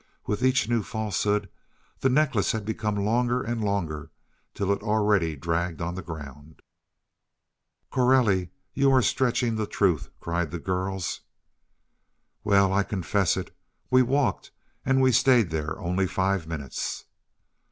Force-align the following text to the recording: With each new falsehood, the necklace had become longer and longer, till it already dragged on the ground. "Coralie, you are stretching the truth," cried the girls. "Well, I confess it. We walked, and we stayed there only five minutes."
With 0.25 0.43
each 0.43 0.67
new 0.67 0.81
falsehood, 0.81 1.47
the 1.99 2.09
necklace 2.09 2.53
had 2.53 2.65
become 2.65 2.95
longer 2.95 3.43
and 3.43 3.63
longer, 3.63 4.09
till 4.55 4.71
it 4.71 4.81
already 4.81 5.35
dragged 5.35 5.79
on 5.79 5.93
the 5.93 6.01
ground. 6.01 6.63
"Coralie, 7.91 8.49
you 8.73 8.91
are 8.91 9.03
stretching 9.03 9.57
the 9.57 9.67
truth," 9.67 10.09
cried 10.19 10.49
the 10.49 10.57
girls. 10.57 11.21
"Well, 12.43 12.73
I 12.73 12.81
confess 12.81 13.37
it. 13.37 13.55
We 13.91 14.01
walked, 14.01 14.49
and 14.83 15.03
we 15.03 15.11
stayed 15.11 15.51
there 15.51 15.77
only 15.79 16.07
five 16.07 16.47
minutes." 16.47 17.05